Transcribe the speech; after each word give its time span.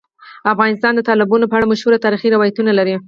افغانستان 0.53 0.93
د 0.95 1.01
تالابونو 1.07 1.45
په 1.49 1.55
اړه 1.57 1.69
مشهور 1.71 1.93
تاریخی 2.05 2.29
روایتونه 2.35 2.71
لري. 2.79 2.95